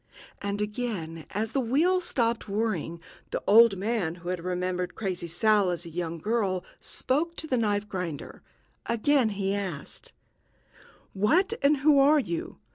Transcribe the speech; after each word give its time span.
And 0.41 0.63
again, 0.63 1.27
as 1.29 1.51
the 1.51 1.59
wheel 1.59 2.01
stopped 2.01 2.49
whirring, 2.49 2.99
the 3.29 3.43
old 3.45 3.77
man 3.77 4.15
who 4.15 4.29
had 4.29 4.43
remembered 4.43 4.95
Crazy 4.95 5.27
Sal 5.27 5.69
as 5.69 5.85
a 5.85 5.91
young 5.91 6.17
girl 6.17 6.65
spoke 6.79 7.35
to 7.35 7.45
the 7.45 7.55
knife 7.55 7.87
grinder; 7.87 8.41
again 8.87 9.29
he 9.29 9.53
asked: 9.53 10.11
"What 11.13 11.53
and 11.61 11.77
who 11.85 11.99
are 11.99 12.17
you? 12.19 12.57